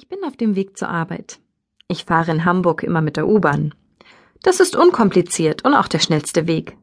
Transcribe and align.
Ich 0.00 0.06
bin 0.06 0.22
auf 0.22 0.36
dem 0.36 0.54
Weg 0.54 0.78
zur 0.78 0.90
Arbeit. 0.90 1.40
Ich 1.88 2.04
fahre 2.04 2.30
in 2.30 2.44
Hamburg 2.44 2.84
immer 2.84 3.00
mit 3.00 3.16
der 3.16 3.26
U-Bahn. 3.26 3.74
Das 4.44 4.60
ist 4.60 4.76
unkompliziert 4.76 5.64
und 5.64 5.74
auch 5.74 5.88
der 5.88 5.98
schnellste 5.98 6.46
Weg. 6.46 6.76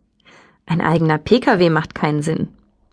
Ein 0.65 0.81
eigener 0.81 1.17
Pkw 1.17 1.69
macht 1.69 1.95
keinen 1.95 2.21
Sinn. 2.21 2.49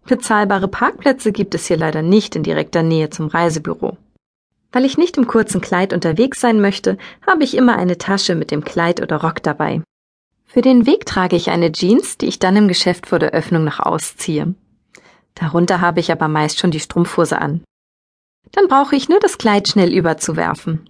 Bezahlbare 0.06 0.68
Parkplätze 0.68 1.32
gibt 1.32 1.56
es 1.56 1.66
hier 1.66 1.76
leider 1.76 2.02
nicht 2.02 2.36
in 2.36 2.44
direkter 2.44 2.84
Nähe 2.84 3.10
zum 3.10 3.26
Reisebüro. 3.26 3.96
Weil 4.70 4.84
ich 4.84 4.96
nicht 4.96 5.16
im 5.16 5.26
kurzen 5.26 5.60
Kleid 5.60 5.92
unterwegs 5.92 6.40
sein 6.40 6.60
möchte, 6.60 6.98
habe 7.26 7.42
ich 7.42 7.56
immer 7.56 7.76
eine 7.76 7.98
Tasche 7.98 8.36
mit 8.36 8.52
dem 8.52 8.62
Kleid 8.62 9.02
oder 9.02 9.22
Rock 9.22 9.42
dabei. 9.42 9.82
Für 10.44 10.60
den 10.60 10.86
Weg 10.86 11.04
trage 11.04 11.34
ich 11.34 11.50
eine 11.50 11.72
Jeans, 11.72 12.16
die 12.16 12.26
ich 12.26 12.38
dann 12.38 12.54
im 12.54 12.68
Geschäft 12.68 13.08
vor 13.08 13.18
der 13.18 13.32
Öffnung 13.32 13.64
noch 13.64 13.80
ausziehe. 13.80 14.54
Darunter 15.34 15.80
habe 15.80 15.98
ich 15.98 16.12
aber 16.12 16.28
meist 16.28 16.60
schon 16.60 16.70
die 16.70 16.78
Strumpfhose 16.78 17.40
an. 17.40 17.64
Dann 18.52 18.68
brauche 18.68 18.96
ich 18.96 19.08
nur 19.08 19.18
das 19.18 19.38
Kleid 19.38 19.68
schnell 19.68 19.92
überzuwerfen. 19.92 20.88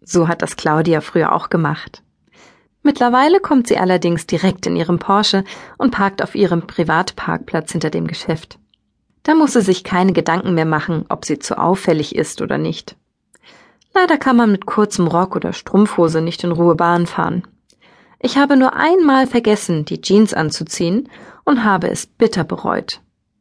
So 0.00 0.28
hat 0.28 0.42
das 0.42 0.56
Claudia 0.56 1.00
früher 1.00 1.32
auch 1.32 1.50
gemacht. 1.50 2.02
Mittlerweile 2.82 3.40
kommt 3.40 3.66
sie 3.66 3.76
allerdings 3.76 4.26
direkt 4.26 4.66
in 4.66 4.76
ihrem 4.76 4.98
Porsche 4.98 5.44
und 5.76 5.90
parkt 5.90 6.22
auf 6.22 6.34
ihrem 6.34 6.66
Privatparkplatz 6.66 7.72
hinter 7.72 7.90
dem 7.90 8.06
Geschäft. 8.06 8.58
Da 9.24 9.34
muss 9.34 9.52
sie 9.52 9.60
sich 9.60 9.84
keine 9.84 10.12
Gedanken 10.12 10.54
mehr 10.54 10.64
machen, 10.64 11.04
ob 11.08 11.24
sie 11.24 11.38
zu 11.38 11.58
auffällig 11.58 12.14
ist 12.14 12.40
oder 12.40 12.56
nicht. 12.56 12.96
Leider 13.94 14.16
kann 14.16 14.36
man 14.36 14.52
mit 14.52 14.64
kurzem 14.64 15.06
Rock 15.06 15.36
oder 15.36 15.52
Strumpfhose 15.52 16.22
nicht 16.22 16.44
in 16.44 16.52
Ruhe 16.52 16.76
Bahn 16.76 17.06
fahren. 17.06 17.46
Ich 18.20 18.38
habe 18.38 18.56
nur 18.56 18.74
einmal 18.74 19.26
vergessen, 19.26 19.84
die 19.84 20.00
Jeans 20.00 20.32
anzuziehen 20.32 21.08
und 21.44 21.64
habe 21.64 21.90
es 21.90 22.06
bitter 22.06 22.44
bereut. 22.44 23.00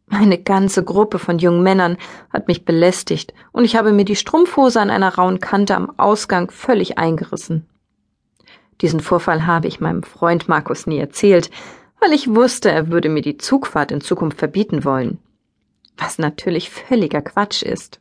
Eine 0.10 0.38
ganze 0.38 0.84
Gruppe 0.84 1.20
von 1.20 1.38
jungen 1.38 1.64
Männern 1.64 1.98
hat 2.32 2.48
mich 2.48 2.64
belästigt 2.64 3.34
und 3.52 3.66
ich 3.66 3.76
habe 3.76 3.92
mir 3.92 4.06
die 4.06 4.16
Strumpfhose 4.16 4.80
an 4.80 4.90
einer 4.90 5.16
rauen 5.16 5.40
Kante 5.40 5.76
am 5.76 5.92
Ausgang 5.98 6.50
völlig 6.50 6.98
eingerissen. 6.98 7.68
Diesen 8.82 9.00
Vorfall 9.00 9.46
habe 9.46 9.68
ich 9.68 9.80
meinem 9.80 10.04
Freund 10.04 10.48
Markus 10.48 10.88
nie 10.88 11.00
erzählt, 11.00 11.50
weil 12.00 12.14
ich 12.14 12.34
wusste, 12.34 12.72
er 12.72 12.90
würde 12.90 13.10
mir 13.10 13.22
die 13.22 13.38
Zugfahrt 13.38 13.92
in 13.92 14.02
Zukunft 14.02 14.38
verbieten 14.38 14.86
wollen. 14.86 15.20
Was 15.98 16.20
natürlich 16.20 16.70
völliger 16.70 17.22
Quatsch 17.22 17.64
ist. 17.64 18.00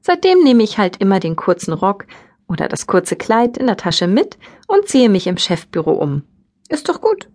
Seitdem 0.00 0.42
nehme 0.42 0.62
ich 0.62 0.78
halt 0.78 0.96
immer 0.96 1.20
den 1.20 1.36
kurzen 1.36 1.72
Rock 1.72 2.06
oder 2.48 2.68
das 2.68 2.86
kurze 2.86 3.16
Kleid 3.16 3.58
in 3.58 3.66
der 3.66 3.76
Tasche 3.76 4.06
mit 4.06 4.38
und 4.66 4.88
ziehe 4.88 5.08
mich 5.08 5.26
im 5.26 5.36
Chefbüro 5.36 5.92
um. 5.92 6.22
Ist 6.68 6.88
doch 6.88 7.00
gut. 7.00 7.28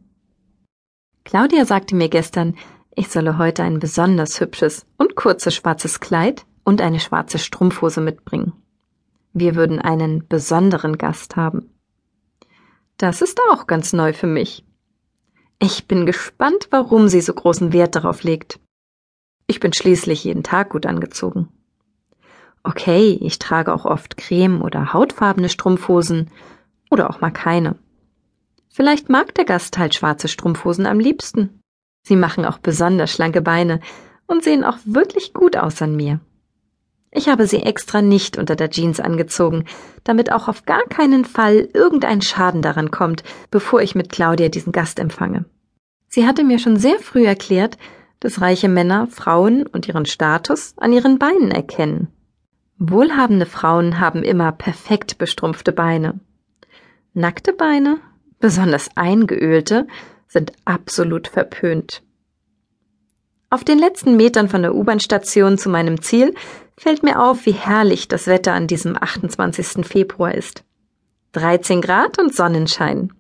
Claudia 1.23 1.66
sagte 1.66 1.95
mir 1.95 2.09
gestern, 2.09 2.56
ich 2.95 3.09
solle 3.09 3.38
heute 3.38 3.63
ein 3.63 3.80
besonders 3.80 4.39
hübsches 4.39 4.86
und 4.97 5.16
kurzes 5.16 5.55
schwarzes 5.55 5.99
Kleid 5.99 6.45
und 6.63 6.81
eine 6.81 7.00
schwarze 7.00 7.39
Strumpfhose 7.39 8.02
mitbringen. 8.02 8.53
Wir 9.33 9.55
würden 9.55 9.80
einen 9.80 10.27
besonderen 10.27 10.97
Gast 10.97 11.35
haben. 11.35 11.69
Das 12.97 13.22
ist 13.22 13.39
auch 13.50 13.67
ganz 13.67 13.94
neu 13.94 14.13
für 14.13 14.27
mich. 14.27 14.63
Ich 15.59 15.88
bin 15.88 16.05
gespannt, 16.05 16.67
warum 16.69 17.08
sie 17.08 17.22
so 17.22 17.33
großen 17.33 17.73
Wert 17.73 17.95
darauf 17.95 18.23
legt. 18.23 18.59
Ich 19.47 19.59
bin 19.59 19.73
schließlich 19.73 20.23
jeden 20.23 20.44
Tag 20.44 20.69
gut 20.69 20.85
angezogen. 20.85 21.50
Okay, 22.63 23.17
ich 23.22 23.39
trage 23.39 23.73
auch 23.73 23.85
oft 23.85 24.17
creme- 24.17 24.61
oder 24.61 24.94
hautfarbene 24.94 25.50
Strumpfhosen 25.50 26.30
oder 26.89 27.09
auch 27.09 27.19
mal 27.19 27.31
keine. 27.31 27.75
Vielleicht 28.69 29.09
mag 29.09 29.33
der 29.35 29.45
Gast 29.45 29.78
halt 29.78 29.95
schwarze 29.95 30.28
Strumpfhosen 30.28 30.85
am 30.85 31.00
liebsten. 31.00 31.62
Sie 32.04 32.16
machen 32.16 32.46
auch 32.46 32.58
besonders 32.58 33.12
schlanke 33.12 33.42
Beine 33.42 33.80
und 34.28 34.44
sehen 34.44 34.64
auch 34.64 34.78
wirklich 34.86 35.34
gut 35.34 35.58
aus 35.58 35.82
an 35.82 35.96
mir. 35.96 36.20
Ich 37.12 37.30
habe 37.30 37.48
sie 37.48 37.62
extra 37.62 38.02
nicht 38.02 38.38
unter 38.38 38.56
der 38.56 38.72
Jeans 38.72 39.00
angezogen, 39.00 39.66
damit 40.04 40.31
auch 40.31 40.48
auf 40.48 40.66
gar 40.66 40.84
keinen 40.86 41.26
Fall 41.26 41.70
irgendein 41.74 42.22
Schaden 42.22 42.62
daran 42.62 42.92
kommt, 42.92 43.24
bevor 43.52 43.81
ich 43.81 43.94
mit 43.94 44.12
Claudia 44.12 44.50
diesen 44.50 44.72
Gast 44.72 45.00
empfange. 45.00 45.46
Sie 46.08 46.28
hatte 46.28 46.44
mir 46.44 46.59
schon 46.59 46.78
sehr 46.78 47.00
früh 47.00 47.25
erklärt, 47.25 47.78
dass 48.19 48.42
reiche 48.42 48.69
Männer 48.69 49.08
Frauen 49.08 49.68
und 49.68 49.88
ihren 49.88 50.06
Status 50.06 50.74
an 50.78 50.92
ihren 50.92 51.19
Beinen 51.19 51.52
erkennen. 51.52 52.08
Wohlhabende 52.80 53.46
Frauen 53.46 54.00
haben 54.00 54.24
immer 54.24 54.52
perfekt 54.52 55.18
bestrumpfte 55.18 55.72
Beine. 55.72 56.19
Nackte 57.13 57.53
Beine, 57.53 57.97
besonders 58.40 58.90
eingeölte, 58.96 59.88
sind 60.33 60.51
absolut 60.66 61.27
verpönt. 61.27 62.01
Auf 63.49 63.63
den 63.63 63.77
letzten 63.77 64.17
Metern 64.17 64.49
von 64.49 64.63
der 64.63 64.73
U-Bahn-Station 64.73 65.59
zu 65.59 65.69
meinem 65.69 66.01
Ziel 66.01 66.33
fällt 66.75 67.03
mir 67.03 67.21
auf, 67.21 67.45
wie 67.45 67.51
herrlich 67.51 68.07
das 68.07 68.25
Wetter 68.25 68.53
an 68.53 68.66
diesem 68.66 68.97
28. 69.01 69.85
Februar 69.85 70.33
ist. 70.33 70.63
13 71.33 71.81
Grad 71.81 72.19
und 72.19 72.35
Sonnenschein. 72.35 73.13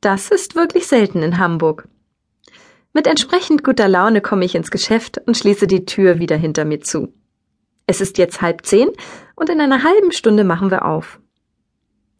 Das 0.00 0.30
ist 0.30 0.56
wirklich 0.56 0.86
selten 0.86 1.22
in 1.22 1.36
Hamburg. 1.36 1.86
Mit 2.94 3.06
entsprechend 3.06 3.62
guter 3.62 3.88
Laune 3.88 4.22
komme 4.22 4.46
ich 4.46 4.54
ins 4.54 4.70
Geschäft 4.70 5.20
und 5.26 5.36
schließe 5.36 5.66
die 5.66 5.84
Tür 5.84 6.18
wieder 6.18 6.36
hinter 6.36 6.64
mir 6.64 6.80
zu. 6.80 7.12
Es 7.86 8.00
ist 8.00 8.16
jetzt 8.16 8.40
halb 8.40 8.64
zehn 8.64 8.88
und 9.34 9.50
in 9.50 9.60
einer 9.60 9.84
halben 9.84 10.12
Stunde 10.12 10.44
machen 10.44 10.70
wir 10.70 10.86
auf. 10.86 11.20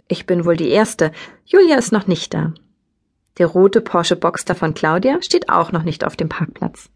Ich 0.06 0.26
bin 0.26 0.44
wohl 0.44 0.56
die 0.56 0.68
Erste. 0.68 1.12
Julia 1.46 1.76
ist 1.76 1.92
noch 1.92 2.06
nicht 2.06 2.34
da. 2.34 2.52
Der 3.38 3.46
rote 3.46 3.80
Porsche 3.80 4.16
Boxster 4.16 4.54
von 4.54 4.74
Claudia 4.74 5.22
steht 5.22 5.48
auch 5.48 5.72
noch 5.72 5.82
nicht 5.82 6.04
auf 6.04 6.16
dem 6.16 6.28
Parkplatz. 6.28 6.90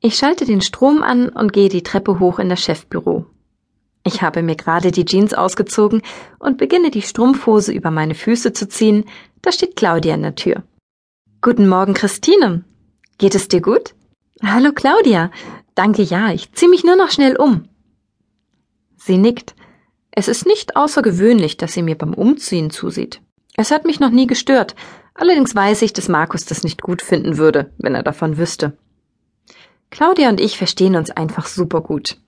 Ich 0.00 0.16
schalte 0.16 0.44
den 0.44 0.60
Strom 0.60 1.02
an 1.02 1.28
und 1.28 1.52
gehe 1.52 1.68
die 1.68 1.82
Treppe 1.82 2.18
hoch 2.18 2.38
in 2.38 2.48
das 2.48 2.60
Chefbüro. 2.60 3.26
Ich 4.04 4.20
habe 4.20 4.42
mir 4.42 4.54
gerade 4.54 4.90
die 4.90 5.06
Jeans 5.06 5.32
ausgezogen 5.32 6.02
und 6.38 6.58
beginne 6.58 6.90
die 6.90 7.00
Strumpfhose 7.00 7.72
über 7.72 7.90
meine 7.90 8.14
Füße 8.14 8.52
zu 8.52 8.68
ziehen, 8.68 9.04
da 9.40 9.50
steht 9.50 9.76
Claudia 9.76 10.14
in 10.14 10.22
der 10.22 10.34
Tür. 10.34 10.62
Guten 11.40 11.68
Morgen, 11.68 11.94
Christine. 11.94 12.64
Geht 13.16 13.34
es 13.34 13.48
dir 13.48 13.62
gut? 13.62 13.94
Hallo, 14.42 14.72
Claudia. 14.72 15.30
Danke, 15.74 16.02
ja, 16.02 16.32
ich 16.32 16.52
zieh 16.52 16.68
mich 16.68 16.84
nur 16.84 16.96
noch 16.96 17.10
schnell 17.10 17.36
um. 17.36 17.68
Sie 18.96 19.16
nickt. 19.16 19.54
Es 20.10 20.28
ist 20.28 20.46
nicht 20.46 20.76
außergewöhnlich, 20.76 21.56
dass 21.56 21.72
sie 21.72 21.82
mir 21.82 21.96
beim 21.96 22.14
Umziehen 22.14 22.70
zusieht. 22.70 23.20
Es 23.56 23.70
hat 23.70 23.84
mich 23.84 24.00
noch 24.00 24.10
nie 24.10 24.26
gestört, 24.26 24.74
Allerdings 25.14 25.54
weiß 25.54 25.82
ich, 25.82 25.92
dass 25.92 26.08
Markus 26.08 26.44
das 26.44 26.64
nicht 26.64 26.82
gut 26.82 27.00
finden 27.00 27.38
würde, 27.38 27.72
wenn 27.78 27.94
er 27.94 28.02
davon 28.02 28.36
wüsste. 28.36 28.76
Claudia 29.90 30.28
und 30.28 30.40
ich 30.40 30.58
verstehen 30.58 30.96
uns 30.96 31.10
einfach 31.10 31.46
super 31.46 31.80
gut. 31.80 32.18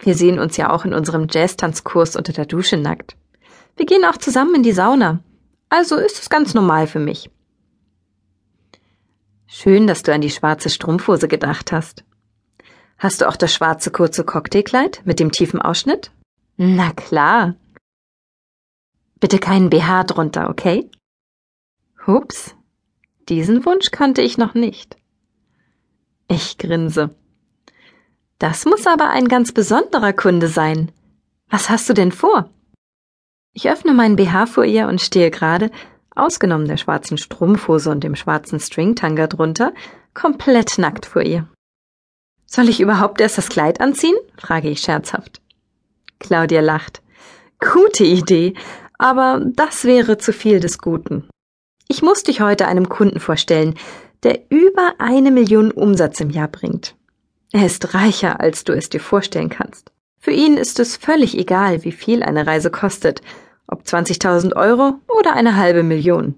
Wir 0.00 0.14
sehen 0.14 0.38
uns 0.38 0.56
ja 0.56 0.70
auch 0.70 0.84
in 0.84 0.92
unserem 0.92 1.28
Jazztanzkurs 1.30 2.16
unter 2.16 2.32
der 2.32 2.46
Dusche 2.46 2.76
nackt. 2.76 3.16
Wir 3.76 3.86
gehen 3.86 4.04
auch 4.04 4.16
zusammen 4.16 4.56
in 4.56 4.62
die 4.62 4.72
Sauna. 4.72 5.20
Also 5.68 5.96
ist 5.96 6.20
es 6.20 6.28
ganz 6.28 6.52
normal 6.52 6.86
für 6.86 6.98
mich. 6.98 7.30
Schön, 9.46 9.86
dass 9.86 10.02
du 10.02 10.12
an 10.12 10.20
die 10.20 10.30
schwarze 10.30 10.68
Strumpfhose 10.68 11.28
gedacht 11.28 11.72
hast. 11.72 12.04
Hast 12.98 13.20
du 13.20 13.28
auch 13.28 13.36
das 13.36 13.54
schwarze 13.54 13.90
kurze 13.90 14.24
Cocktailkleid 14.24 15.02
mit 15.04 15.20
dem 15.20 15.30
tiefen 15.30 15.62
Ausschnitt? 15.62 16.10
Na 16.56 16.92
klar. 16.92 17.54
Bitte 19.20 19.38
keinen 19.38 19.70
BH 19.70 20.04
drunter, 20.04 20.50
okay? 20.50 20.90
Hups, 22.06 22.54
diesen 23.28 23.64
Wunsch 23.66 23.90
kannte 23.90 24.22
ich 24.22 24.38
noch 24.38 24.54
nicht. 24.54 24.96
Ich 26.28 26.56
grinse. 26.56 27.10
Das 28.38 28.64
muss 28.64 28.86
aber 28.86 29.10
ein 29.10 29.26
ganz 29.26 29.50
besonderer 29.50 30.12
Kunde 30.12 30.46
sein. 30.46 30.92
Was 31.48 31.68
hast 31.68 31.88
du 31.88 31.94
denn 31.94 32.12
vor? 32.12 32.50
Ich 33.52 33.68
öffne 33.68 33.92
meinen 33.92 34.16
BH 34.16 34.46
vor 34.46 34.64
ihr 34.64 34.86
und 34.86 35.00
stehe 35.00 35.30
gerade, 35.30 35.70
ausgenommen 36.14 36.68
der 36.68 36.76
schwarzen 36.76 37.18
Strumpfhose 37.18 37.90
und 37.90 38.04
dem 38.04 38.14
schwarzen 38.14 38.60
Stringtanga 38.60 39.26
drunter, 39.26 39.72
komplett 40.14 40.78
nackt 40.78 41.06
vor 41.06 41.22
ihr. 41.22 41.48
Soll 42.44 42.68
ich 42.68 42.80
überhaupt 42.80 43.20
erst 43.20 43.38
das 43.38 43.48
Kleid 43.48 43.80
anziehen? 43.80 44.16
frage 44.36 44.68
ich 44.68 44.80
scherzhaft. 44.80 45.40
Claudia 46.20 46.60
lacht. 46.60 47.02
Gute 47.58 48.04
Idee, 48.04 48.54
aber 48.98 49.42
das 49.44 49.84
wäre 49.84 50.18
zu 50.18 50.32
viel 50.32 50.60
des 50.60 50.78
Guten. 50.78 51.28
Ich 51.88 52.02
muss 52.02 52.22
dich 52.22 52.40
heute 52.40 52.66
einem 52.66 52.88
Kunden 52.88 53.20
vorstellen, 53.20 53.74
der 54.22 54.50
über 54.50 54.94
eine 54.98 55.30
Million 55.30 55.70
Umsatz 55.70 56.20
im 56.20 56.30
Jahr 56.30 56.48
bringt. 56.48 56.96
Er 57.52 57.64
ist 57.66 57.94
reicher, 57.94 58.40
als 58.40 58.64
du 58.64 58.72
es 58.72 58.88
dir 58.88 59.00
vorstellen 59.00 59.50
kannst. 59.50 59.92
Für 60.18 60.32
ihn 60.32 60.56
ist 60.56 60.80
es 60.80 60.96
völlig 60.96 61.38
egal, 61.38 61.84
wie 61.84 61.92
viel 61.92 62.22
eine 62.22 62.46
Reise 62.46 62.70
kostet, 62.70 63.22
ob 63.68 63.82
20.000 63.82 64.56
Euro 64.56 64.94
oder 65.08 65.34
eine 65.34 65.56
halbe 65.56 65.82
Million. 65.82 66.34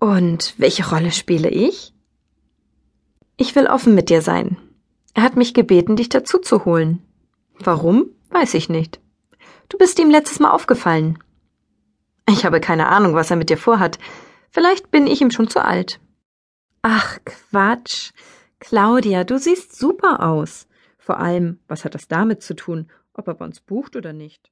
Und 0.00 0.54
welche 0.58 0.88
Rolle 0.88 1.12
spiele 1.12 1.48
ich? 1.48 1.94
Ich 3.36 3.54
will 3.54 3.66
offen 3.68 3.94
mit 3.94 4.10
dir 4.10 4.22
sein. 4.22 4.56
Er 5.14 5.22
hat 5.22 5.36
mich 5.36 5.54
gebeten, 5.54 5.94
dich 5.94 6.08
dazu 6.08 6.38
zu 6.38 6.64
holen. 6.64 7.02
Warum? 7.58 8.06
Weiß 8.30 8.54
ich 8.54 8.68
nicht. 8.68 8.98
Du 9.68 9.78
bist 9.78 9.98
ihm 10.00 10.10
letztes 10.10 10.40
Mal 10.40 10.50
aufgefallen. 10.50 11.18
Ich 12.32 12.46
habe 12.46 12.60
keine 12.60 12.88
Ahnung, 12.88 13.14
was 13.14 13.30
er 13.30 13.36
mit 13.36 13.50
dir 13.50 13.58
vorhat. 13.58 13.98
Vielleicht 14.50 14.90
bin 14.90 15.06
ich 15.06 15.20
ihm 15.20 15.30
schon 15.30 15.48
zu 15.48 15.62
alt. 15.62 16.00
Ach, 16.80 17.18
Quatsch. 17.26 18.12
Claudia, 18.58 19.24
du 19.24 19.38
siehst 19.38 19.76
super 19.78 20.26
aus. 20.26 20.66
Vor 20.96 21.18
allem, 21.18 21.60
was 21.68 21.84
hat 21.84 21.94
das 21.94 22.08
damit 22.08 22.42
zu 22.42 22.54
tun, 22.54 22.90
ob 23.12 23.28
er 23.28 23.34
bei 23.34 23.44
uns 23.44 23.60
bucht 23.60 23.96
oder 23.96 24.14
nicht. 24.14 24.50